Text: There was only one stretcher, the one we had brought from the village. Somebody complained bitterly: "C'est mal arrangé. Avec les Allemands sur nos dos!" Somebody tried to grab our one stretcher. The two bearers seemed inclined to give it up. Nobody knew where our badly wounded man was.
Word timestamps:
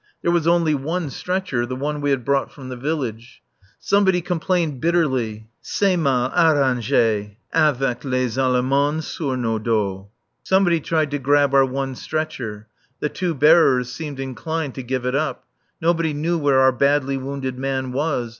There 0.23 0.31
was 0.31 0.47
only 0.47 0.73
one 0.73 1.11
stretcher, 1.11 1.63
the 1.67 1.75
one 1.75 2.01
we 2.01 2.09
had 2.09 2.25
brought 2.25 2.51
from 2.51 2.69
the 2.69 2.75
village. 2.75 3.43
Somebody 3.77 4.19
complained 4.19 4.81
bitterly: 4.81 5.45
"C'est 5.61 5.95
mal 5.95 6.31
arrangé. 6.31 7.35
Avec 7.53 8.03
les 8.03 8.35
Allemands 8.39 9.03
sur 9.05 9.35
nos 9.37 9.59
dos!" 9.61 10.07
Somebody 10.41 10.79
tried 10.79 11.11
to 11.11 11.19
grab 11.19 11.53
our 11.53 11.67
one 11.67 11.93
stretcher. 11.93 12.65
The 12.99 13.09
two 13.09 13.35
bearers 13.35 13.91
seemed 13.91 14.19
inclined 14.19 14.73
to 14.73 14.81
give 14.81 15.05
it 15.05 15.13
up. 15.13 15.43
Nobody 15.79 16.13
knew 16.13 16.39
where 16.39 16.61
our 16.61 16.71
badly 16.71 17.17
wounded 17.17 17.59
man 17.59 17.91
was. 17.91 18.29